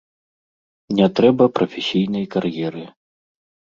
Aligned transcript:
Не 1.01 1.07
трэба 1.19 1.43
прафесійнай 1.57 2.25
кар'еры. 2.37 2.85